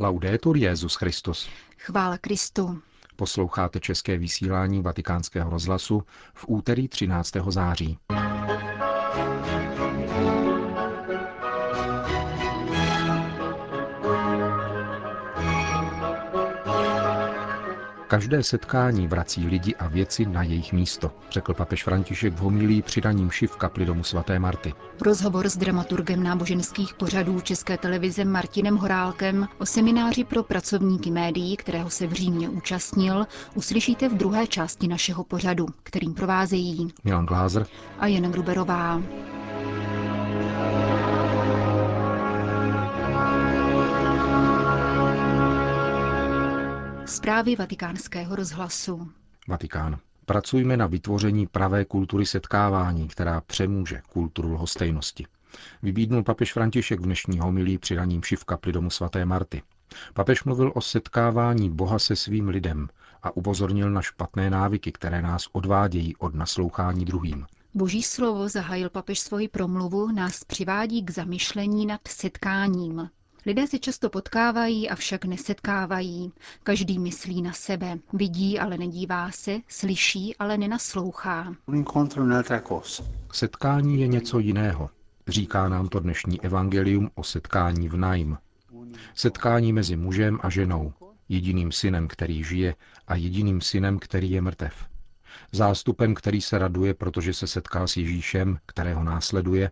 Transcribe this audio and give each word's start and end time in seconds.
Laudetur 0.00 0.56
Jezus 0.56 0.94
Christus. 0.94 1.48
Chvála 1.78 2.18
Kristu. 2.18 2.82
Posloucháte 3.16 3.80
české 3.80 4.18
vysílání 4.18 4.82
Vatikánského 4.82 5.50
rozhlasu 5.50 6.02
v 6.34 6.44
úterý 6.48 6.88
13. 6.88 7.32
září. 7.48 7.98
Každé 18.16 18.42
setkání 18.42 19.06
vrací 19.06 19.46
lidi 19.46 19.74
a 19.74 19.88
věci 19.88 20.26
na 20.26 20.42
jejich 20.42 20.72
místo, 20.72 21.12
řekl 21.30 21.54
papež 21.54 21.84
František 21.84 22.32
v 22.34 22.38
homilí 22.38 22.82
při 22.82 23.00
raním 23.00 23.30
šiv 23.30 23.56
kapli 23.56 23.84
domu 23.86 24.04
svaté 24.04 24.38
Marty. 24.38 24.74
Rozhovor 25.00 25.48
s 25.48 25.56
dramaturgem 25.56 26.22
náboženských 26.22 26.94
pořadů 26.94 27.40
České 27.40 27.78
televize 27.78 28.24
Martinem 28.24 28.76
Horálkem 28.76 29.48
o 29.58 29.66
semináři 29.66 30.24
pro 30.24 30.42
pracovníky 30.42 31.10
médií, 31.10 31.56
kterého 31.56 31.90
se 31.90 32.06
v 32.06 32.12
Římě 32.12 32.48
účastnil, 32.48 33.26
uslyšíte 33.54 34.08
v 34.08 34.14
druhé 34.14 34.46
části 34.46 34.88
našeho 34.88 35.24
pořadu, 35.24 35.66
kterým 35.82 36.14
provázejí 36.14 36.88
Milan 37.04 37.26
Glázer 37.26 37.66
a 37.98 38.06
Jen 38.06 38.32
Gruberová. 38.32 39.02
Zprávy 47.06 47.56
vatikánského 47.56 48.36
rozhlasu. 48.36 49.12
Vatikán. 49.48 49.98
Pracujme 50.26 50.76
na 50.76 50.86
vytvoření 50.86 51.46
pravé 51.46 51.84
kultury 51.84 52.26
setkávání, 52.26 53.08
která 53.08 53.40
přemůže 53.40 54.02
kulturu 54.12 54.52
lhostejnosti. 54.52 55.26
Vybídnul 55.82 56.22
papež 56.22 56.52
František 56.52 57.00
v 57.00 57.02
dnešní 57.02 57.38
homilí 57.38 57.78
při 57.78 57.94
raním 57.96 58.22
šiv 58.22 58.44
kapli 58.44 58.72
domu 58.72 58.90
svaté 58.90 59.24
Marty. 59.24 59.62
Papež 60.14 60.44
mluvil 60.44 60.72
o 60.74 60.80
setkávání 60.80 61.70
Boha 61.70 61.98
se 61.98 62.16
svým 62.16 62.48
lidem 62.48 62.88
a 63.22 63.36
upozornil 63.36 63.90
na 63.90 64.02
špatné 64.02 64.50
návyky, 64.50 64.92
které 64.92 65.22
nás 65.22 65.48
odvádějí 65.52 66.16
od 66.16 66.34
naslouchání 66.34 67.04
druhým. 67.04 67.46
Boží 67.74 68.02
slovo, 68.02 68.48
zahájil 68.48 68.90
papež 68.90 69.20
svoji 69.20 69.48
promluvu, 69.48 70.12
nás 70.12 70.44
přivádí 70.44 71.04
k 71.04 71.10
zamyšlení 71.10 71.86
nad 71.86 72.00
setkáním. 72.08 73.10
Lidé 73.46 73.66
se 73.66 73.78
často 73.78 74.10
potkávají, 74.10 74.90
avšak 74.90 75.24
nesetkávají. 75.24 76.32
Každý 76.62 76.98
myslí 76.98 77.42
na 77.42 77.52
sebe, 77.52 77.98
vidí, 78.12 78.58
ale 78.58 78.78
nedívá 78.78 79.30
se, 79.30 79.58
slyší, 79.68 80.36
ale 80.36 80.58
nenaslouchá. 80.58 81.54
Setkání 83.32 84.00
je 84.00 84.06
něco 84.06 84.38
jiného. 84.38 84.90
Říká 85.28 85.68
nám 85.68 85.88
to 85.88 86.00
dnešní 86.00 86.40
evangelium 86.40 87.10
o 87.14 87.22
setkání 87.22 87.88
v 87.88 87.96
Najm. 87.96 88.38
Setkání 89.14 89.72
mezi 89.72 89.96
mužem 89.96 90.38
a 90.42 90.50
ženou, 90.50 90.92
jediným 91.28 91.72
synem, 91.72 92.08
který 92.08 92.44
žije, 92.44 92.74
a 93.08 93.14
jediným 93.16 93.60
synem, 93.60 93.98
který 93.98 94.30
je 94.30 94.40
mrtev. 94.40 94.95
Zástupem, 95.52 96.14
který 96.14 96.40
se 96.40 96.58
raduje, 96.58 96.94
protože 96.94 97.34
se 97.34 97.46
setkal 97.46 97.88
s 97.88 97.96
Ježíšem, 97.96 98.58
kterého 98.66 99.04
následuje, 99.04 99.70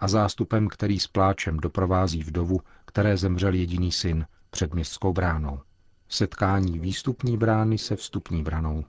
a 0.00 0.08
zástupem, 0.08 0.68
který 0.68 1.00
s 1.00 1.06
pláčem 1.06 1.56
doprovází 1.56 2.22
vdovu, 2.22 2.60
které 2.84 3.16
zemřel 3.16 3.54
jediný 3.54 3.92
syn 3.92 4.26
před 4.50 4.74
městskou 4.74 5.12
bránou. 5.12 5.60
Setkání 6.08 6.78
výstupní 6.78 7.36
brány 7.36 7.78
se 7.78 7.96
vstupní 7.96 8.42
branou. 8.42 8.84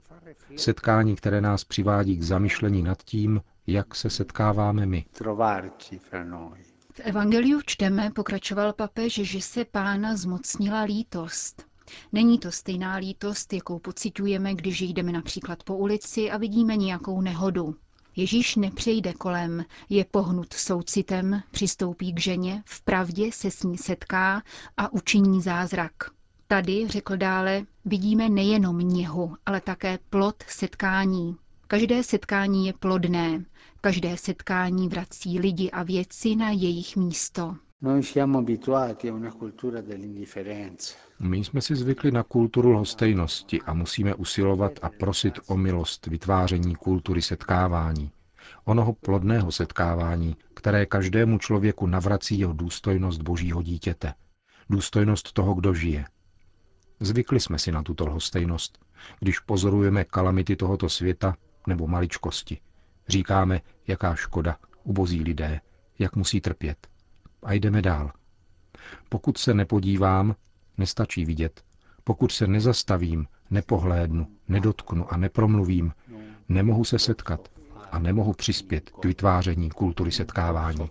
Setkání, 0.56 1.16
které 1.16 1.40
nás 1.40 1.64
přivádí 1.64 2.16
k 2.16 2.22
zamyšlení 2.22 2.82
nad 2.82 3.02
tím, 3.02 3.40
jak 3.66 3.94
se 3.94 4.10
setkáváme 4.10 4.86
my. 4.86 5.04
V 6.92 7.00
Evangeliu 7.00 7.60
čteme, 7.66 8.10
pokračoval 8.10 8.72
papež, 8.72 9.14
že 9.14 9.40
se 9.40 9.64
pána 9.64 10.16
zmocnila 10.16 10.82
lítost. 10.82 11.69
Není 12.12 12.38
to 12.38 12.52
stejná 12.52 12.94
lítost, 12.96 13.52
jakou 13.52 13.78
pocitujeme, 13.78 14.54
když 14.54 14.80
jdeme 14.80 15.12
například 15.12 15.62
po 15.62 15.76
ulici 15.76 16.30
a 16.30 16.36
vidíme 16.36 16.76
nějakou 16.76 17.20
nehodu. 17.20 17.74
Ježíš 18.16 18.56
nepřejde 18.56 19.12
kolem, 19.12 19.64
je 19.88 20.04
pohnut 20.04 20.52
soucitem, 20.52 21.42
přistoupí 21.50 22.12
k 22.12 22.20
ženě, 22.20 22.62
v 22.66 22.82
pravdě 22.82 23.32
se 23.32 23.50
s 23.50 23.62
ní 23.62 23.78
setká 23.78 24.42
a 24.76 24.92
učiní 24.92 25.42
zázrak. 25.42 25.92
Tady, 26.46 26.88
řekl 26.88 27.16
dále, 27.16 27.66
vidíme 27.84 28.28
nejenom 28.28 28.78
něhu, 28.78 29.36
ale 29.46 29.60
také 29.60 29.98
plod 30.10 30.34
setkání. 30.48 31.36
Každé 31.66 32.02
setkání 32.02 32.66
je 32.66 32.72
plodné, 32.72 33.44
každé 33.80 34.16
setkání 34.16 34.88
vrací 34.88 35.38
lidi 35.38 35.70
a 35.70 35.82
věci 35.82 36.36
na 36.36 36.50
jejich 36.50 36.96
místo. 36.96 37.56
My 41.22 41.36
jsme 41.36 41.60
si 41.60 41.76
zvykli 41.76 42.10
na 42.10 42.22
kulturu 42.22 42.70
lhostejnosti 42.72 43.62
a 43.62 43.74
musíme 43.74 44.14
usilovat 44.14 44.72
a 44.82 44.88
prosit 44.88 45.38
o 45.46 45.56
milost 45.56 46.06
vytváření 46.06 46.74
kultury 46.74 47.22
setkávání. 47.22 48.10
Onoho 48.64 48.92
plodného 48.92 49.52
setkávání, 49.52 50.36
které 50.54 50.86
každému 50.86 51.38
člověku 51.38 51.86
navrací 51.86 52.38
jeho 52.38 52.52
důstojnost 52.52 53.22
božího 53.22 53.62
dítěte. 53.62 54.14
Důstojnost 54.70 55.32
toho, 55.32 55.54
kdo 55.54 55.74
žije. 55.74 56.04
Zvykli 57.00 57.40
jsme 57.40 57.58
si 57.58 57.72
na 57.72 57.82
tuto 57.82 58.06
lhostejnost, 58.06 58.78
když 59.18 59.38
pozorujeme 59.38 60.04
kalamity 60.04 60.56
tohoto 60.56 60.88
světa 60.88 61.36
nebo 61.66 61.86
maličkosti. 61.86 62.58
Říkáme, 63.08 63.60
jaká 63.86 64.14
škoda, 64.14 64.56
ubozí 64.84 65.22
lidé, 65.22 65.60
jak 65.98 66.16
musí 66.16 66.40
trpět. 66.40 66.88
A 67.42 67.52
jdeme 67.52 67.82
dál. 67.82 68.12
Pokud 69.08 69.38
se 69.38 69.54
nepodívám, 69.54 70.34
nestačí 70.80 71.24
vidět. 71.24 71.62
Pokud 72.04 72.32
se 72.32 72.46
nezastavím, 72.46 73.26
nepohlédnu, 73.50 74.26
nedotknu 74.48 75.12
a 75.12 75.16
nepromluvím, 75.16 75.92
nemohu 76.48 76.84
se 76.84 76.98
setkat 76.98 77.48
a 77.92 77.98
nemohu 77.98 78.32
přispět 78.32 78.90
k 78.90 79.04
vytváření 79.04 79.70
kultury 79.70 80.12
setkávání. 80.12 80.90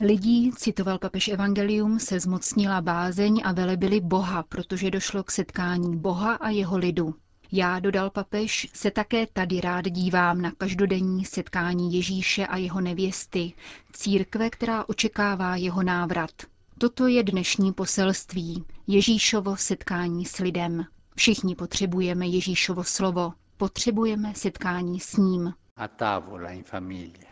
Lidí, 0.00 0.52
citoval 0.56 0.98
papež 0.98 1.28
Evangelium, 1.28 1.98
se 1.98 2.20
zmocnila 2.20 2.80
bázeň 2.80 3.42
a 3.44 3.52
velebili 3.52 4.00
Boha, 4.00 4.42
protože 4.42 4.90
došlo 4.90 5.24
k 5.24 5.30
setkání 5.30 5.96
Boha 5.96 6.34
a 6.34 6.48
jeho 6.48 6.78
lidu. 6.78 7.14
Já, 7.56 7.78
dodal 7.80 8.10
papež, 8.10 8.70
se 8.74 8.90
také 8.90 9.26
tady 9.26 9.60
rád 9.60 9.84
dívám 9.84 10.42
na 10.42 10.50
každodenní 10.50 11.24
setkání 11.24 11.94
Ježíše 11.94 12.46
a 12.46 12.56
jeho 12.56 12.80
nevěsty, 12.80 13.52
církve, 13.92 14.50
která 14.50 14.88
očekává 14.88 15.56
jeho 15.56 15.82
návrat. 15.82 16.30
Toto 16.78 17.06
je 17.06 17.22
dnešní 17.22 17.72
poselství, 17.72 18.64
Ježíšovo 18.86 19.56
setkání 19.56 20.24
s 20.24 20.38
lidem. 20.38 20.84
Všichni 21.16 21.54
potřebujeme 21.54 22.26
Ježíšovo 22.26 22.84
slovo, 22.84 23.32
potřebujeme 23.56 24.32
setkání 24.34 25.00
s 25.00 25.16
ním. 25.16 25.52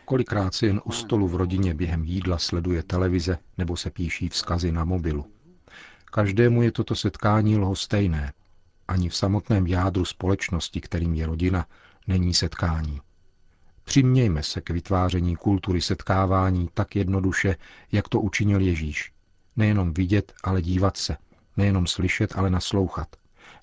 Kolikrát 0.05 0.53
se 0.53 0.65
jen 0.65 0.81
u 0.85 0.91
stolu 0.91 1.27
v 1.27 1.35
rodině 1.35 1.73
během 1.73 2.03
jídla 2.03 2.37
sleduje 2.37 2.83
televize 2.83 3.37
nebo 3.57 3.77
se 3.77 3.89
píší 3.89 4.29
vzkazy 4.29 4.71
na 4.71 4.85
mobilu. 4.85 5.25
Každému 6.05 6.61
je 6.61 6.71
toto 6.71 6.95
setkání 6.95 7.57
lhostejné, 7.57 8.33
ani 8.87 9.09
v 9.09 9.15
samotném 9.15 9.67
jádru 9.67 10.05
společnosti, 10.05 10.81
kterým 10.81 11.13
je 11.13 11.25
rodina, 11.25 11.65
není 12.07 12.33
setkání. 12.33 13.01
Přimějme 13.83 14.43
se 14.43 14.61
k 14.61 14.69
vytváření 14.69 15.35
kultury 15.35 15.81
setkávání 15.81 16.69
tak 16.73 16.95
jednoduše, 16.95 17.55
jak 17.91 18.09
to 18.09 18.21
učinil 18.21 18.61
Ježíš. 18.61 19.13
Nejenom 19.55 19.93
vidět, 19.93 20.33
ale 20.43 20.61
dívat 20.61 20.97
se. 20.97 21.17
Nejenom 21.57 21.87
slyšet, 21.87 22.35
ale 22.35 22.49
naslouchat. 22.49 23.15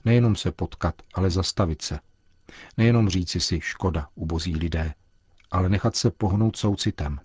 Nejenom 0.05 0.37
se 0.37 0.53
potkat, 0.53 0.95
ale 1.15 1.31
zastavit 1.31 1.83
se. 1.83 1.99
Nejenom 2.77 3.09
říci 3.09 3.41
si 3.41 3.61
škoda, 3.61 4.09
ubozí 4.15 4.57
lidé, 4.57 4.95
ale 5.51 5.69
nechat 5.69 5.97
se 5.97 6.11
pohnout 6.11 6.57
soucitem. 6.57 7.21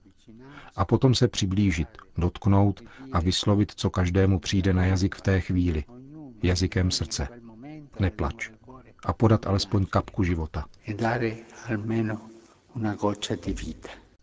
A 0.75 0.85
potom 0.85 1.15
se 1.15 1.27
přiblížit, 1.27 1.87
dotknout 2.17 2.81
a 3.11 3.19
vyslovit, 3.19 3.71
co 3.75 3.89
každému 3.89 4.39
přijde 4.39 4.73
na 4.73 4.85
jazyk 4.85 5.15
v 5.15 5.21
té 5.21 5.41
chvíli. 5.41 5.83
Jazykem 6.43 6.91
srdce 6.91 7.44
neplač 7.99 8.49
a 9.05 9.13
podat 9.13 9.47
alespoň 9.47 9.85
kapku 9.85 10.23
života. 10.23 10.65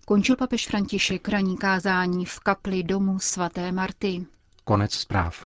Končil 0.07 0.37
papež 0.37 0.67
František 0.67 1.29
raní 1.29 1.57
kázání 1.57 2.25
v 2.27 2.41
kapli 2.41 2.83
domu 2.83 3.19
svaté 3.19 3.73
Marty. 3.73 4.27
Konec 4.65 4.93
zpráv. 4.95 5.43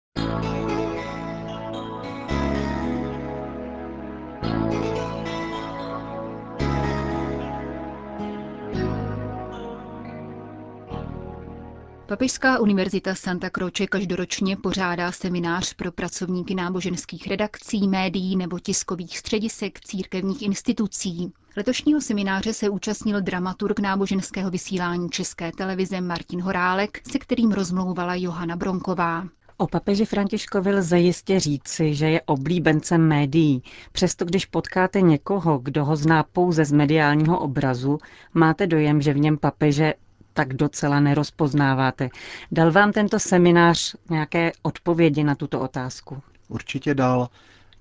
Papežská 12.14 12.58
univerzita 12.58 13.14
Santa 13.14 13.50
Croce 13.50 13.86
každoročně 13.86 14.56
pořádá 14.56 15.12
seminář 15.12 15.74
pro 15.74 15.92
pracovníky 15.92 16.54
náboženských 16.54 17.26
redakcí, 17.26 17.88
médií 17.88 18.36
nebo 18.36 18.58
tiskových 18.58 19.18
středisek 19.18 19.80
církevních 19.80 20.42
institucí. 20.42 21.32
Letošního 21.56 22.00
semináře 22.00 22.52
se 22.52 22.68
účastnil 22.68 23.20
dramaturg 23.20 23.80
náboženského 23.80 24.50
vysílání 24.50 25.10
České 25.10 25.52
televize 25.52 26.00
Martin 26.00 26.40
Horálek, 26.40 27.00
se 27.10 27.18
kterým 27.18 27.52
rozmlouvala 27.52 28.14
Johana 28.14 28.56
Bronková. 28.56 29.24
O 29.56 29.66
papeži 29.66 30.04
Františkovi 30.04 30.74
lze 30.74 30.98
jistě 30.98 31.40
říci, 31.40 31.94
že 31.94 32.10
je 32.10 32.20
oblíbencem 32.22 33.08
médií. 33.08 33.62
Přesto 33.92 34.24
když 34.24 34.46
potkáte 34.46 35.00
někoho, 35.00 35.58
kdo 35.58 35.84
ho 35.84 35.96
zná 35.96 36.22
pouze 36.22 36.64
z 36.64 36.72
mediálního 36.72 37.38
obrazu, 37.38 37.98
máte 38.34 38.66
dojem, 38.66 39.02
že 39.02 39.12
v 39.12 39.18
něm 39.18 39.38
papeže 39.38 39.94
tak 40.34 40.54
docela 40.54 41.00
nerozpoznáváte. 41.00 42.08
Dal 42.52 42.72
vám 42.72 42.92
tento 42.92 43.18
seminář 43.18 43.94
nějaké 44.10 44.52
odpovědi 44.62 45.24
na 45.24 45.34
tuto 45.34 45.60
otázku? 45.60 46.22
Určitě 46.48 46.94
dal. 46.94 47.28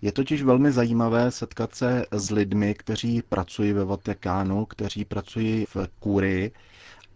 Je 0.02 0.12
totiž 0.12 0.44
velmi 0.44 0.72
zajímavé 0.72 1.32
setkat 1.32 1.76
se 1.76 2.06
s 2.12 2.32
lidmi, 2.32 2.74
kteří 2.74 3.22
pracují 3.22 3.74
ve 3.74 3.86
Vatikánu, 3.86 4.66
kteří 4.66 5.06
pracují 5.06 5.66
v 5.76 5.78
Kúrii 6.00 6.52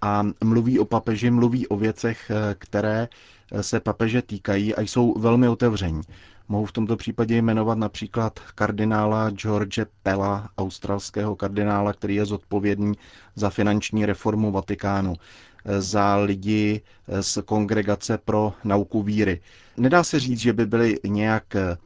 a 0.02 0.24
mluví 0.44 0.80
o 0.80 0.86
papeži, 0.86 1.32
mluví 1.32 1.68
o 1.68 1.76
věcech, 1.78 2.32
které 2.58 3.08
se 3.62 3.80
papeže 3.80 4.22
týkají 4.22 4.76
a 4.76 4.82
jsou 4.82 5.20
velmi 5.20 5.48
otevření. 5.48 6.02
Mohu 6.50 6.66
v 6.66 6.72
tomto 6.72 6.96
případě 6.98 7.36
jmenovat 7.42 7.78
například 7.78 8.40
kardinála 8.40 9.30
George 9.30 9.80
Pella, 10.04 10.50
australského 10.58 11.36
kardinála, 11.36 11.94
který 11.94 12.16
je 12.16 12.26
zodpovědný 12.26 12.94
za 13.36 13.50
finanční 13.50 14.06
reformu 14.06 14.52
Vatikánu, 14.52 15.14
za 15.80 16.16
lidi 16.16 16.82
z 17.22 17.38
kongregace 17.46 18.18
pro 18.18 18.54
nauku 18.64 19.04
víry. 19.04 19.42
Nedá 19.78 20.04
se 20.04 20.20
říct, 20.20 20.40
že 20.40 20.54
by 20.54 20.66
byli 20.66 21.00
nějak 21.08 21.44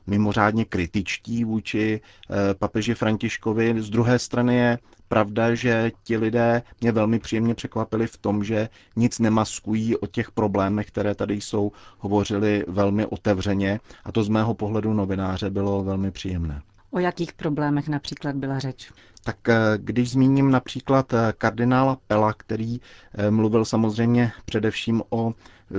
mimořádně 0.07 0.65
kritičtí 0.65 1.43
vůči 1.45 2.01
eh, 2.29 2.53
papeži 2.53 2.93
Františkovi. 2.93 3.81
Z 3.81 3.89
druhé 3.89 4.19
strany 4.19 4.55
je 4.55 4.79
pravda, 5.07 5.55
že 5.55 5.91
ti 6.03 6.17
lidé 6.17 6.61
mě 6.81 6.91
velmi 6.91 7.19
příjemně 7.19 7.55
překvapili 7.55 8.07
v 8.07 8.17
tom, 8.17 8.43
že 8.43 8.69
nic 8.95 9.19
nemaskují 9.19 9.97
o 9.97 10.07
těch 10.07 10.31
problémech, 10.31 10.87
které 10.87 11.15
tady 11.15 11.33
jsou, 11.35 11.71
hovořili 11.97 12.65
velmi 12.67 13.05
otevřeně 13.05 13.79
a 14.03 14.11
to 14.11 14.23
z 14.23 14.29
mého 14.29 14.53
pohledu 14.53 14.93
novináře 14.93 15.49
bylo 15.49 15.83
velmi 15.83 16.11
příjemné. 16.11 16.61
O 16.91 16.99
jakých 16.99 17.33
problémech 17.33 17.87
například 17.87 18.35
byla 18.35 18.59
řeč? 18.59 18.91
Tak 19.23 19.49
eh, 19.49 19.55
když 19.77 20.11
zmíním 20.11 20.51
například 20.51 21.13
eh, 21.13 21.33
kardinála 21.37 21.97
Pela, 22.07 22.33
který 22.33 22.81
eh, 23.17 23.31
mluvil 23.31 23.65
samozřejmě 23.65 24.31
především 24.45 25.01
o 25.09 25.33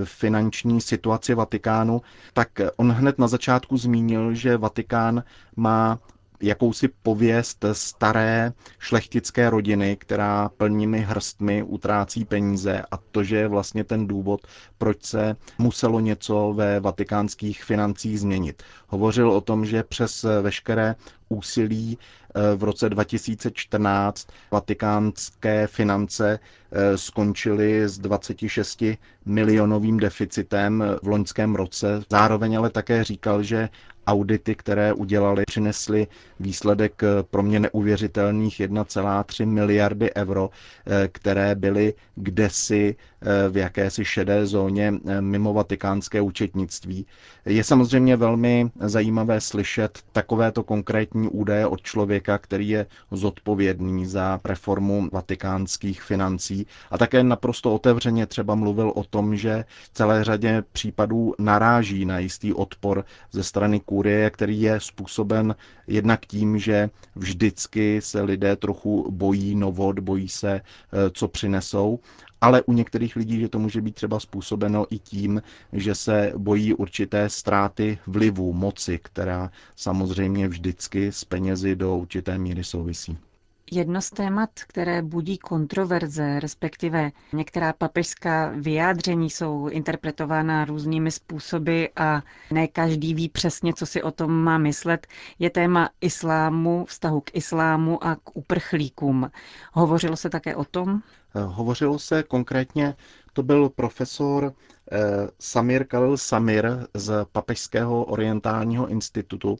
finanční 0.05 0.81
situaci 0.81 1.35
Vatikánu, 1.35 2.03
tak 2.32 2.49
on 2.76 2.93
hned 2.93 3.19
na 3.19 3.29
začátku 3.29 3.76
zmínil, 3.76 4.35
že 4.35 4.56
Vatikán 4.56 5.25
má 5.56 5.99
jakousi 6.43 6.89
pověst 7.03 7.65
staré 7.73 8.53
šlechtické 8.79 9.50
rodiny, 9.50 9.97
která 9.97 10.49
plnými 10.56 10.99
hrstmi 11.00 11.62
utrácí 11.62 12.25
peníze 12.25 12.83
a 12.91 12.97
to, 12.97 13.25
že 13.25 13.37
je 13.37 13.49
vlastně 13.49 13.85
ten 13.85 14.06
důvod, 14.06 14.41
proč 14.79 15.03
se 15.05 15.37
muselo 15.59 16.00
něco 16.00 16.53
ve 16.56 16.81
vatikánských 16.81 17.65
financích 17.65 18.21
změnit. 18.21 18.62
Hovořil 18.89 19.31
o 19.31 19.41
tom, 19.41 19.67
že 19.67 19.83
přes 19.83 20.27
veškeré 20.43 20.94
úsilí 21.29 21.99
eh, 22.35 22.56
v 22.56 22.65
roce 22.65 22.88
2014 22.91 24.29
vatikánské 24.50 25.67
finance 25.67 26.38
eh, 26.73 26.99
skončily 26.99 27.88
s 27.88 27.99
26 27.99 28.83
milionovým 29.25 29.97
deficitem 29.97 30.85
v 31.03 31.06
loňském 31.09 31.55
roce. 31.55 32.03
Zároveň 32.11 32.59
ale 32.59 32.71
také 32.71 33.05
říkal, 33.05 33.43
že 33.43 33.69
audity, 34.06 34.54
které 34.54 34.93
udělali, 34.93 35.43
přinesly 35.46 36.06
výsledek 36.40 37.02
eh, 37.02 37.06
pro 37.31 37.43
mě 37.43 37.60
neuvěřitelných 37.60 38.60
1,3 38.60 39.46
miliardy 39.46 40.14
euro, 40.16 40.50
které 41.12 41.54
byly 41.54 41.94
kdesi 42.14 42.96
v 43.51 43.57
jakési 43.57 44.05
šedé 44.05 44.47
zóně 44.47 44.95
mimo 45.21 45.53
vatikánské 45.55 46.21
účetnictví. 46.21 47.07
Je 47.45 47.65
samozřejmě 47.65 48.17
velmi 48.17 48.71
zajímavé 48.81 49.41
slyšet 49.41 49.99
takovéto 50.13 50.63
konkrétní 50.63 51.29
údaje 51.29 51.67
od 51.67 51.83
člověka, 51.83 52.39
který 52.39 52.69
je 52.69 52.87
zodpovědný 53.11 54.07
za 54.07 54.41
reformu 54.45 55.09
vatikánských 55.13 56.03
financí 56.03 56.67
a 56.91 56.99
také 56.99 57.23
naprosto 57.23 57.75
otevřeně 57.75 58.27
třeba 58.27 58.55
mluvil 58.55 58.93
o 58.95 59.05
tom, 59.05 59.37
že 59.37 59.65
celé 59.93 60.25
řadě 60.25 60.63
případů 60.73 61.35
naráží 61.39 62.05
na 62.05 62.19
jistý 62.19 62.53
odpor 62.53 63.05
ze 63.33 63.45
strany 63.45 63.81
kurie, 63.81 64.31
který 64.31 64.61
je 64.61 64.81
způsoben 64.81 65.55
jednak 65.87 66.27
tím, 66.27 66.59
že 66.59 66.91
vždycky 67.17 68.01
se 68.01 68.23
lidé 68.23 68.57
trochu 68.57 69.11
bojí 69.11 69.55
novod, 69.55 69.99
bojí 69.99 70.29
se, 70.29 70.53
eh, 70.53 71.11
co 71.11 71.29
přinesou 71.29 71.99
ale 72.43 72.62
u 72.62 72.73
některých 72.73 73.17
lidí, 73.17 73.41
že 73.41 73.49
to 73.49 73.59
může 73.59 73.81
být 73.81 73.94
třeba 73.94 74.21
způsobeno 74.21 74.87
i 74.91 74.99
tím, 74.99 75.43
že 75.73 75.94
se 75.94 76.33
bojí 76.37 76.75
určité 76.75 77.29
ztráty 77.29 77.99
vlivu, 78.06 78.53
moci, 78.53 78.99
která 79.03 79.50
samozřejmě 79.77 80.49
vždycky 80.49 81.12
s 81.12 81.25
penězi 81.25 81.77
do 81.77 81.97
určité 81.97 82.39
míry 82.39 82.65
souvisí. 82.65 83.19
Jedno 83.75 84.00
z 84.00 84.11
témat, 84.11 84.50
které 84.67 85.03
budí 85.03 85.39
kontroverze, 85.39 86.41
respektive 86.41 87.11
některá 87.33 87.73
papežská 87.73 88.53
vyjádření 88.56 89.31
jsou 89.31 89.69
interpretována 89.69 90.65
různými 90.65 91.11
způsoby 91.11 91.85
a 91.97 92.23
ne 92.50 92.69
každý 92.69 93.15
ví 93.15 93.29
přesně, 93.29 93.75
co 93.75 93.87
si 93.87 94.03
o 94.03 94.11
tom 94.11 94.33
má 94.33 94.59
myslet, 94.59 95.06
je 95.38 95.50
téma 95.50 95.91
islámu, 96.00 96.85
vztahu 96.85 97.21
k 97.21 97.37
islámu 97.37 98.05
a 98.05 98.17
k 98.17 98.37
uprchlíkům. 98.37 99.31
Hovořilo 99.73 100.17
se 100.17 100.31
také 100.31 100.56
o 100.56 100.65
tom? 100.65 101.03
Hovořilo 101.34 101.99
se 101.99 102.23
konkrétně, 102.23 102.94
to 103.32 103.43
byl 103.43 103.69
profesor 103.69 104.52
eh, 104.93 104.99
Samir 105.38 105.87
Kalil 105.87 106.17
Samir 106.17 106.87
z 106.94 107.26
Papežského 107.32 108.05
orientálního 108.05 108.88
institutu, 108.88 109.58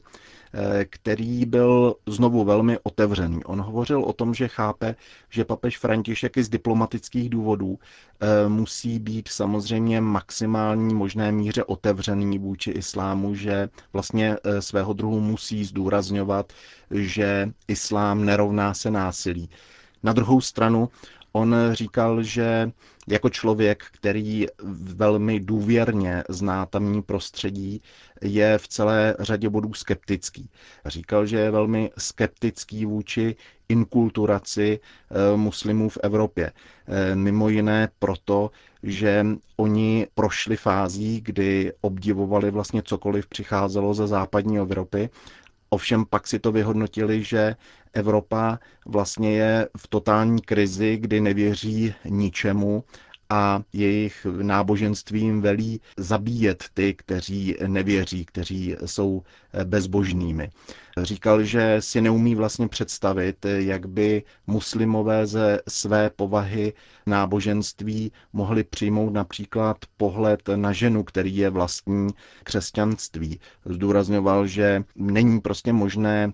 eh, 0.53 0.85
který 0.85 1.45
byl 1.45 1.95
znovu 2.07 2.43
velmi 2.43 2.77
otevřený. 2.83 3.43
On 3.43 3.61
hovořil 3.61 4.03
o 4.03 4.13
tom, 4.13 4.33
že 4.33 4.47
chápe, 4.47 4.95
že 5.29 5.45
papež 5.45 5.77
František 5.77 6.37
i 6.37 6.43
z 6.43 6.49
diplomatických 6.49 7.29
důvodů 7.29 7.79
eh, 8.19 8.49
musí 8.49 8.99
být 8.99 9.27
samozřejmě 9.27 10.01
maximální 10.01 10.93
možné 10.93 11.31
míře 11.31 11.63
otevřený 11.63 12.39
vůči 12.39 12.71
islámu, 12.71 13.35
že 13.35 13.69
vlastně 13.93 14.37
svého 14.59 14.93
druhu 14.93 15.19
musí 15.19 15.65
zdůrazňovat, 15.65 16.53
že 16.91 17.49
islám 17.67 18.25
nerovná 18.25 18.73
se 18.73 18.91
násilí. 18.91 19.49
Na 20.03 20.13
druhou 20.13 20.41
stranu 20.41 20.89
On 21.35 21.55
říkal, 21.71 22.23
že 22.23 22.71
jako 23.07 23.29
člověk, 23.29 23.83
který 23.91 24.45
velmi 24.93 25.39
důvěrně 25.39 26.23
zná 26.29 26.65
tamní 26.65 27.01
prostředí, 27.01 27.81
je 28.21 28.57
v 28.57 28.67
celé 28.67 29.15
řadě 29.19 29.49
bodů 29.49 29.73
skeptický. 29.73 30.49
Říkal, 30.85 31.25
že 31.25 31.37
je 31.39 31.51
velmi 31.51 31.91
skeptický 31.97 32.85
vůči 32.85 33.35
inkulturaci 33.69 34.79
eh, 34.79 35.37
muslimů 35.37 35.89
v 35.89 35.97
Evropě. 36.03 36.51
Eh, 36.87 37.15
mimo 37.15 37.49
jiné 37.49 37.89
proto, 37.99 38.51
že 38.83 39.25
oni 39.57 40.07
prošli 40.15 40.55
fází, 40.57 41.21
kdy 41.21 41.73
obdivovali 41.81 42.51
vlastně 42.51 42.81
cokoliv 42.83 43.27
přicházelo 43.27 43.93
ze 43.93 44.07
západní 44.07 44.57
Evropy 44.57 45.09
Ovšem 45.73 46.05
pak 46.05 46.27
si 46.27 46.39
to 46.39 46.51
vyhodnotili, 46.51 47.23
že 47.23 47.55
Evropa 47.93 48.59
vlastně 48.85 49.31
je 49.31 49.69
v 49.77 49.87
totální 49.87 50.41
krizi, 50.41 50.97
kdy 50.97 51.21
nevěří 51.21 51.93
ničemu 52.05 52.83
a 53.29 53.61
jejich 53.73 54.27
náboženstvím 54.41 55.41
velí 55.41 55.81
zabíjet 55.97 56.63
ty, 56.73 56.93
kteří 56.93 57.55
nevěří, 57.67 58.25
kteří 58.25 58.75
jsou 58.85 59.23
bezbožnými. 59.63 60.49
Říkal, 61.01 61.43
že 61.43 61.77
si 61.79 62.01
neumí 62.01 62.35
vlastně 62.35 62.67
představit, 62.67 63.45
jak 63.45 63.85
by 63.89 64.23
muslimové 64.47 65.27
ze 65.27 65.59
své 65.67 66.09
povahy 66.09 66.73
náboženství 67.05 68.11
mohli 68.33 68.63
přijmout 68.63 69.13
například 69.13 69.77
pohled 69.97 70.41
na 70.55 70.71
ženu, 70.73 71.03
který 71.03 71.37
je 71.37 71.49
vlastní 71.49 72.09
křesťanství. 72.43 73.39
Zdůrazňoval, 73.65 74.47
že 74.47 74.83
není 74.95 75.41
prostě 75.41 75.73
možné 75.73 76.31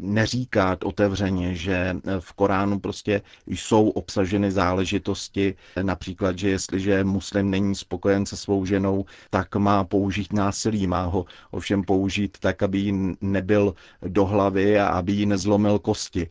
neříkat 0.00 0.84
otevřeně, 0.84 1.54
že 1.54 1.96
v 2.20 2.32
Koránu 2.32 2.78
prostě 2.78 3.22
jsou 3.46 3.88
obsaženy 3.88 4.50
záležitosti, 4.50 5.54
například, 5.82 6.38
že 6.38 6.48
jestliže 6.48 7.04
muslim 7.04 7.50
není 7.50 7.74
spokojen 7.74 8.26
se 8.26 8.36
svou 8.36 8.64
ženou, 8.64 9.04
tak 9.30 9.56
má 9.56 9.84
použít 9.84 10.32
násilí, 10.32 10.86
má 10.86 11.04
ho 11.04 11.24
ovšem 11.50 11.82
použít 11.82 12.38
tak, 12.40 12.62
aby 12.62 12.78
jí 12.78 13.16
nebyl 13.20 13.74
do 14.02 14.26
hlavy 14.26 14.78
a 14.78 14.86
aby 14.86 15.12
jí 15.12 15.26
nezlomil 15.26 15.78
kosti. 15.78 16.28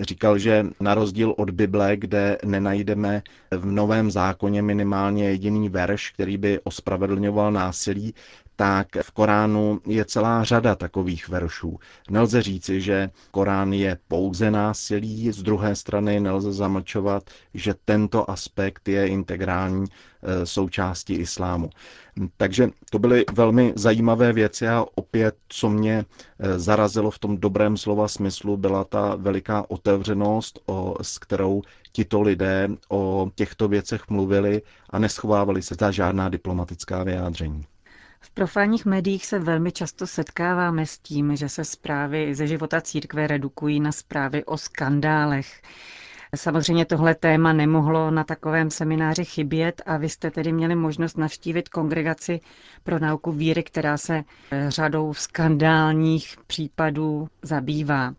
Říkal, 0.00 0.38
že 0.38 0.66
na 0.80 0.94
rozdíl 0.94 1.34
od 1.36 1.50
Bible, 1.50 1.96
kde 1.96 2.38
nenajdeme 2.44 3.22
v 3.50 3.66
Novém 3.66 4.10
zákoně 4.10 4.62
minimálně 4.62 5.24
jediný 5.24 5.68
verš, 5.68 6.10
který 6.10 6.36
by 6.36 6.60
ospravedlňoval 6.64 7.52
násilí, 7.52 8.14
tak 8.56 8.88
v 9.02 9.10
Koránu 9.10 9.80
je 9.86 10.04
celá 10.04 10.44
řada 10.44 10.74
takových 10.74 11.28
veršů. 11.28 11.78
Nelze 12.10 12.42
říci, 12.42 12.80
že 12.80 13.10
Korán 13.30 13.72
je 13.72 13.98
pouze 14.08 14.50
násilí, 14.50 15.32
z 15.32 15.42
druhé 15.42 15.76
strany 15.76 16.20
nelze 16.20 16.52
zamlčovat, 16.52 17.30
že 17.54 17.74
tento 17.84 18.30
aspekt 18.30 18.88
je 18.88 19.08
integrální 19.08 19.84
e, 20.22 20.46
součástí 20.46 21.14
islámu. 21.14 21.70
Takže 22.36 22.68
to 22.90 22.98
byly 22.98 23.24
velmi 23.32 23.72
zajímavé 23.76 24.32
věci 24.32 24.68
a 24.68 24.84
opět, 24.94 25.36
co 25.48 25.68
mě 25.68 26.04
e, 26.38 26.58
zarazilo 26.58 27.10
v 27.10 27.18
tom 27.18 27.36
dobrém 27.38 27.76
slova 27.76 28.08
smyslu, 28.08 28.56
byla 28.56 28.84
ta 28.84 29.14
veliká 29.16 29.70
otevřenost, 29.70 30.58
o, 30.66 30.94
s 31.02 31.18
kterou 31.18 31.62
tito 31.92 32.22
lidé 32.22 32.68
o 32.88 33.30
těchto 33.34 33.68
věcech 33.68 34.08
mluvili 34.10 34.62
a 34.90 34.98
neschovávali 34.98 35.62
se 35.62 35.74
za 35.80 35.90
žádná 35.90 36.28
diplomatická 36.28 37.04
vyjádření. 37.04 37.64
V 38.26 38.30
profánních 38.30 38.84
médiích 38.86 39.26
se 39.26 39.38
velmi 39.38 39.72
často 39.72 40.06
setkáváme 40.06 40.86
s 40.86 40.98
tím, 40.98 41.36
že 41.36 41.48
se 41.48 41.64
zprávy 41.64 42.34
ze 42.34 42.46
života 42.46 42.80
církve 42.80 43.26
redukují 43.26 43.80
na 43.80 43.92
zprávy 43.92 44.44
o 44.44 44.56
skandálech. 44.58 45.62
Samozřejmě 46.34 46.84
tohle 46.84 47.14
téma 47.14 47.52
nemohlo 47.52 48.10
na 48.10 48.24
takovém 48.24 48.70
semináři 48.70 49.24
chybět 49.24 49.82
a 49.86 49.96
vy 49.96 50.08
jste 50.08 50.30
tedy 50.30 50.52
měli 50.52 50.74
možnost 50.74 51.18
navštívit 51.18 51.68
kongregaci 51.68 52.40
pro 52.84 52.98
nauku 52.98 53.32
víry, 53.32 53.62
která 53.62 53.96
se 53.96 54.24
řadou 54.68 55.14
skandálních 55.14 56.36
případů 56.46 57.28
zabývá. 57.42 58.14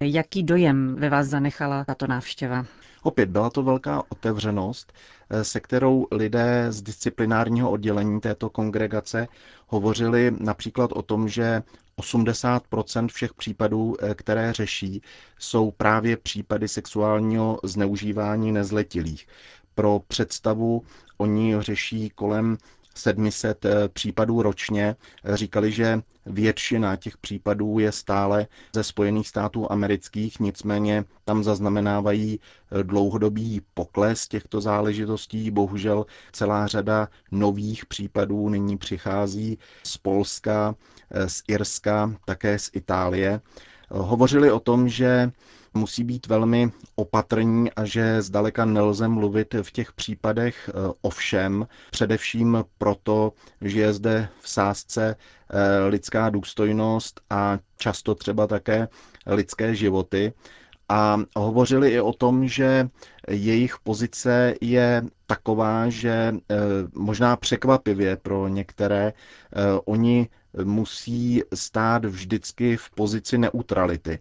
Jaký 0.00 0.42
dojem 0.42 0.96
ve 0.98 1.08
vás 1.10 1.26
zanechala 1.26 1.84
tato 1.84 2.06
návštěva? 2.06 2.64
Opět 3.02 3.28
byla 3.28 3.50
to 3.50 3.62
velká 3.62 4.02
otevřenost, 4.08 4.92
eh, 5.30 5.44
se 5.44 5.60
kterou 5.60 6.06
lidé 6.10 6.66
z 6.68 6.82
disciplinárního 6.82 7.70
oddělení 7.70 8.20
této 8.20 8.50
kongregace 8.50 9.28
hovořili 9.66 10.32
například 10.40 10.92
o 10.92 11.02
tom, 11.02 11.28
že 11.28 11.62
80% 11.96 13.08
všech 13.12 13.34
případů, 13.34 13.96
eh, 14.00 14.14
které 14.14 14.52
řeší, 14.52 15.02
jsou 15.38 15.70
právě 15.70 16.16
případy 16.16 16.68
sexuálního 16.68 17.58
zneužívání 17.64 18.52
nezletilých. 18.52 19.26
Pro 19.74 20.00
představu 20.08 20.82
oni 21.18 21.54
řeší 21.60 22.10
kolem 22.10 22.58
700 22.94 23.64
eh, 23.64 23.88
případů 23.88 24.42
ročně. 24.42 24.96
Říkali, 25.24 25.72
že 25.72 26.02
většina 26.26 26.96
těch 26.96 27.18
případů 27.18 27.78
je 27.78 27.92
stále 27.92 28.46
ze 28.74 28.84
Spojených 28.84 29.28
států 29.28 29.72
amerických, 29.72 30.40
nicméně 30.40 31.04
tam 31.24 31.44
zaznamenávají 31.44 32.40
eh, 32.40 32.84
dlouhodobý 32.84 33.62
pokles 33.74 34.28
těchto 34.28 34.60
záležitostí. 34.60 35.50
Bohužel 35.50 36.06
celá 36.32 36.66
řada 36.66 37.08
nových 37.30 37.86
případů 37.86 38.48
nyní 38.48 38.78
přichází 38.78 39.58
z 39.82 39.96
Polska, 39.96 40.74
eh, 41.10 41.28
z 41.28 41.42
Irska, 41.48 42.14
také 42.24 42.58
z 42.58 42.70
Itálie. 42.74 43.40
Hovořili 43.90 44.52
o 44.52 44.60
tom, 44.60 44.88
že 44.88 45.32
musí 45.74 46.04
být 46.04 46.26
velmi 46.26 46.70
opatrní 46.94 47.72
a 47.72 47.84
že 47.84 48.22
zdaleka 48.22 48.64
nelze 48.64 49.08
mluvit 49.08 49.54
v 49.62 49.72
těch 49.72 49.92
případech 49.92 50.70
eh, 50.74 50.92
o 51.02 51.10
všem, 51.10 51.66
především 51.90 52.64
proto, 52.78 53.32
že 53.60 53.80
je 53.80 53.92
zde 53.92 54.28
v 54.40 54.48
sázce 54.48 55.16
eh, 55.50 55.86
lidská 55.88 56.30
důstojnost 56.30 57.20
a 57.30 57.58
často 57.76 58.14
třeba 58.14 58.46
také 58.46 58.88
lidské 59.26 59.74
životy. 59.74 60.32
A 60.88 61.18
hovořili 61.36 61.90
i 61.90 62.00
o 62.00 62.12
tom, 62.12 62.48
že 62.48 62.88
jejich 63.28 63.78
pozice 63.82 64.54
je 64.60 65.02
taková, 65.26 65.88
že 65.88 66.10
eh, 66.10 66.56
možná 66.94 67.36
překvapivě 67.36 68.16
pro 68.16 68.48
některé 68.48 69.12
oni 69.84 70.28
musí 70.64 71.42
stát 71.54 72.04
vždycky 72.04 72.76
v 72.76 72.90
pozici 72.90 73.38
neutrality 73.38 74.18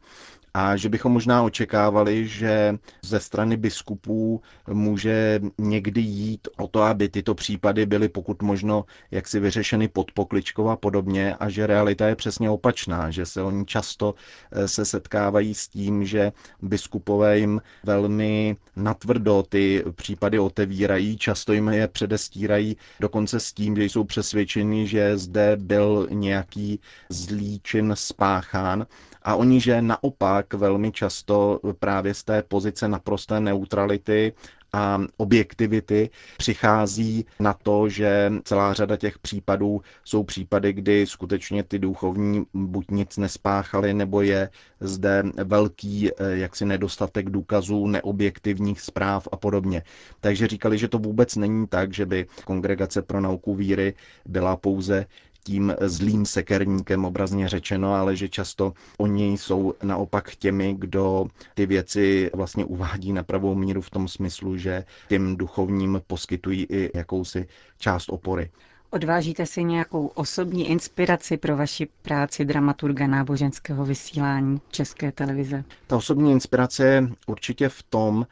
a 0.53 0.75
že 0.75 0.89
bychom 0.89 1.11
možná 1.11 1.43
očekávali, 1.43 2.27
že 2.27 2.77
ze 3.01 3.19
strany 3.19 3.57
biskupů 3.57 4.41
může 4.67 5.39
někdy 5.57 6.01
jít 6.01 6.47
o 6.57 6.67
to, 6.67 6.81
aby 6.81 7.09
tyto 7.09 7.35
případy 7.35 7.85
byly 7.85 8.09
pokud 8.09 8.41
možno 8.41 8.85
jaksi 9.11 9.39
vyřešeny 9.39 9.87
pod 9.87 10.11
pokličkou 10.11 10.69
a 10.69 10.75
podobně 10.75 11.35
a 11.35 11.49
že 11.49 11.67
realita 11.67 12.07
je 12.07 12.15
přesně 12.15 12.49
opačná, 12.49 13.11
že 13.11 13.25
se 13.25 13.41
oni 13.41 13.65
často 13.65 14.15
eh, 14.51 14.67
se 14.67 14.85
setkávají 14.85 15.53
s 15.53 15.67
tím, 15.67 16.05
že 16.05 16.31
biskupové 16.61 17.39
jim 17.39 17.61
velmi 17.83 18.57
natvrdo 18.75 19.43
ty 19.49 19.83
případy 19.95 20.39
otevírají, 20.39 21.17
často 21.17 21.53
jim 21.53 21.67
je 21.69 21.87
předestírají 21.87 22.77
dokonce 22.99 23.39
s 23.39 23.53
tím, 23.53 23.75
že 23.75 23.83
jsou 23.83 24.03
přesvědčeni, 24.03 24.87
že 24.87 25.17
zde 25.17 25.57
byl 25.57 26.07
nějaký 26.11 26.79
zlý 27.09 27.59
čin 27.63 27.91
spáchán 27.95 28.85
a 29.21 29.35
oni, 29.35 29.61
že 29.61 29.81
naopak 29.81 30.53
velmi 30.53 30.91
často 30.91 31.59
právě 31.79 32.13
z 32.13 32.23
té 32.23 32.43
pozice 32.43 32.87
naprosté 32.87 33.39
neutrality 33.39 34.33
a 34.73 35.01
objektivity 35.17 36.09
přichází 36.37 37.25
na 37.39 37.53
to, 37.53 37.89
že 37.89 38.31
celá 38.43 38.73
řada 38.73 38.97
těch 38.97 39.19
případů 39.19 39.81
jsou 40.03 40.23
případy, 40.23 40.73
kdy 40.73 41.05
skutečně 41.07 41.63
ty 41.63 41.79
duchovní 41.79 42.45
buď 42.53 42.91
nic 42.91 43.17
nespáchali, 43.17 43.93
nebo 43.93 44.21
je 44.21 44.49
zde 44.79 45.23
velký 45.43 46.09
eh, 46.09 46.13
jaksi 46.37 46.65
nedostatek 46.65 47.29
důkazů, 47.29 47.87
neobjektivních 47.87 48.81
zpráv 48.81 49.27
a 49.31 49.37
podobně. 49.37 49.83
Takže 50.19 50.47
říkali, 50.47 50.77
že 50.77 50.87
to 50.87 50.97
vůbec 50.97 51.35
není 51.35 51.67
tak, 51.67 51.93
že 51.93 52.05
by 52.05 52.27
Kongregace 52.45 53.01
pro 53.01 53.21
nauku 53.21 53.55
víry 53.55 53.93
byla 54.25 54.55
pouze 54.55 55.05
tím 55.43 55.73
zlým 55.81 56.25
sekerníkem 56.25 57.05
obrazně 57.05 57.49
řečeno, 57.49 57.93
ale 57.93 58.15
že 58.15 58.29
často 58.29 58.73
oni 58.97 59.37
jsou 59.37 59.73
naopak 59.83 60.35
těmi, 60.35 60.75
kdo 60.79 61.25
ty 61.53 61.65
věci 61.65 62.31
vlastně 62.33 62.65
uvádí 62.65 63.13
na 63.13 63.23
pravou 63.23 63.55
míru 63.55 63.81
v 63.81 63.89
tom 63.89 64.07
smyslu, 64.07 64.57
že 64.57 64.83
těm 65.07 65.37
duchovním 65.37 66.01
poskytují 66.07 66.67
i 66.69 66.97
jakousi 66.97 67.47
část 67.77 68.09
opory. 68.09 68.51
Odvážíte 68.91 69.45
si 69.45 69.63
nějakou 69.63 70.07
osobní 70.07 70.69
inspiraci 70.69 71.37
pro 71.37 71.57
vaši 71.57 71.87
práci 72.01 72.45
dramaturga 72.45 73.07
náboženského 73.07 73.85
vysílání 73.85 74.61
České 74.71 75.11
televize? 75.11 75.63
Ta 75.87 75.97
osobní 75.97 76.31
inspirace 76.31 76.85
je 76.87 77.09
určitě 77.27 77.69
v 77.69 77.83
tom, 77.83 78.27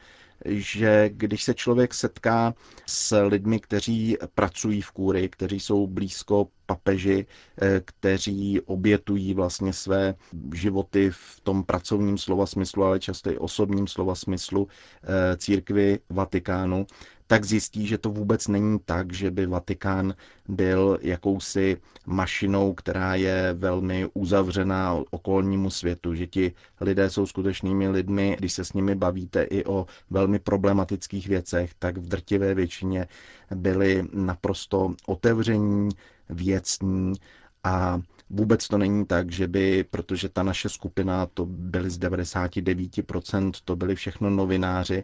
že 0.46 1.10
když 1.14 1.44
se 1.44 1.54
člověk 1.54 1.94
setká 1.94 2.54
s 2.86 3.22
lidmi, 3.24 3.60
kteří 3.60 4.18
pracují 4.36 4.82
v 4.82 4.92
kůry, 4.92 5.30
kteří 5.30 5.60
jsou 5.60 5.88
blízko 5.88 6.48
papeži, 6.68 7.26
eh, 7.62 7.82
kteří 7.86 8.62
obětují 8.62 9.34
vlastně 9.34 9.74
své 9.74 10.16
životy 10.54 11.10
v 11.12 11.40
tom 11.44 11.64
pracovním 11.64 12.18
slova 12.18 12.46
smyslu, 12.46 12.84
ale 12.84 13.00
často 13.00 13.32
i 13.32 13.38
osobním 13.38 13.88
slova 13.88 14.16
smyslu 14.16 14.68
eh, 15.04 15.38
církvy 15.38 16.00
Vatikánu, 16.10 16.88
tak 17.28 17.46
zjistí, 17.46 17.88
že 17.88 17.98
to 17.98 18.10
vůbec 18.10 18.48
není 18.48 18.80
tak, 18.86 19.14
že 19.14 19.32
by 19.32 19.46
Vatikán 19.46 20.14
byl 20.48 21.00
jakousi 21.02 21.78
mašinou, 22.06 22.74
která 22.74 23.16
je 23.16 23.54
velmi 23.54 24.10
uzavřená 24.14 24.94
okolnímu 25.12 25.70
světu, 25.70 26.16
že 26.16 26.28
ti 26.28 26.54
lidé 26.82 27.10
jsou 27.10 27.26
skutečnými 27.26 27.90
lidmi, 27.90 28.36
když 28.40 28.54
se 28.54 28.66
s 28.66 28.74
nimi 28.74 28.96
bavíte 28.96 29.44
i 29.44 29.66
o 29.66 29.86
velmi 30.10 30.40
problematických 30.40 31.28
věcech, 31.28 31.74
tak 31.80 31.98
v 31.98 32.08
drtivé 32.08 32.54
většině 32.54 33.08
byli 33.56 34.04
naprosto 34.14 34.94
otevření, 35.08 35.90
věcní 36.30 37.14
a 37.64 38.02
Vůbec 38.30 38.68
to 38.68 38.78
není 38.78 39.06
tak, 39.06 39.32
že 39.32 39.48
by, 39.48 39.84
protože 39.84 40.30
ta 40.30 40.44
naše 40.44 40.70
skupina, 40.70 41.26
to 41.26 41.46
byly 41.46 41.90
z 41.90 42.00
99%, 42.00 43.52
to 43.66 43.76
byli 43.76 43.96
všechno 43.96 44.30
novináři, 44.30 45.04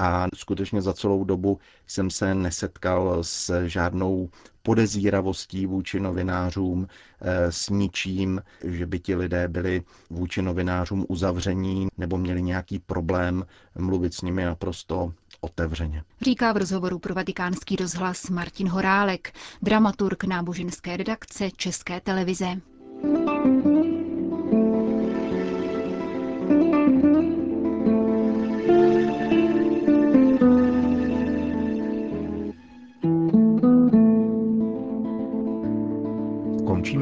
a 0.00 0.26
skutečně 0.34 0.82
za 0.82 0.92
celou 0.92 1.24
dobu 1.24 1.58
jsem 1.86 2.10
se 2.10 2.34
nesetkal 2.34 3.24
s 3.24 3.66
žádnou 3.66 4.28
podezíravostí 4.62 5.66
vůči 5.66 6.00
novinářům, 6.00 6.86
eh, 7.20 7.52
s 7.52 7.68
ničím, 7.68 8.42
že 8.64 8.86
by 8.86 8.98
ti 9.00 9.14
lidé 9.14 9.48
byli 9.48 9.82
vůči 10.10 10.42
novinářům 10.42 11.06
uzavření 11.08 11.88
nebo 11.98 12.18
měli 12.18 12.42
nějaký 12.42 12.78
problém 12.78 13.44
mluvit 13.78 14.14
s 14.14 14.22
nimi 14.22 14.44
naprosto 14.44 15.12
otevřeně. 15.40 16.02
Říká 16.22 16.52
v 16.52 16.56
rozhovoru 16.56 16.98
pro 16.98 17.14
vatikánský 17.14 17.76
rozhlas 17.76 18.30
Martin 18.30 18.68
Horálek, 18.68 19.32
dramaturg 19.62 20.24
náboženské 20.24 20.96
redakce 20.96 21.50
České 21.56 22.00
televize. 22.00 22.60